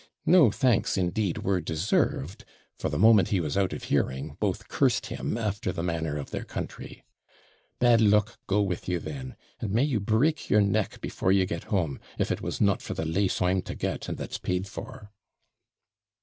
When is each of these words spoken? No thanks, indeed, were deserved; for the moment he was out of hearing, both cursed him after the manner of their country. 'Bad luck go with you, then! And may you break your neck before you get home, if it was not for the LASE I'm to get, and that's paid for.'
No 0.25 0.49
thanks, 0.49 0.97
indeed, 0.97 1.43
were 1.43 1.61
deserved; 1.61 2.43
for 2.79 2.89
the 2.89 2.97
moment 2.97 3.27
he 3.27 3.39
was 3.39 3.55
out 3.55 3.71
of 3.71 3.83
hearing, 3.83 4.35
both 4.39 4.67
cursed 4.67 5.05
him 5.05 5.37
after 5.37 5.71
the 5.71 5.83
manner 5.83 6.17
of 6.17 6.31
their 6.31 6.43
country. 6.43 7.05
'Bad 7.77 8.01
luck 8.01 8.39
go 8.47 8.63
with 8.63 8.89
you, 8.89 8.97
then! 8.99 9.35
And 9.59 9.69
may 9.69 9.83
you 9.83 9.99
break 9.99 10.49
your 10.49 10.61
neck 10.61 11.01
before 11.01 11.31
you 11.31 11.45
get 11.45 11.65
home, 11.65 11.99
if 12.17 12.31
it 12.31 12.41
was 12.41 12.59
not 12.59 12.81
for 12.81 12.95
the 12.95 13.05
LASE 13.05 13.43
I'm 13.43 13.61
to 13.61 13.75
get, 13.75 14.09
and 14.09 14.17
that's 14.17 14.39
paid 14.39 14.65
for.' 14.67 15.11